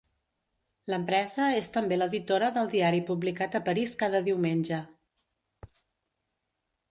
[0.91, 4.79] L'empresa és també l'editora del diari publicat a París cada diumenge.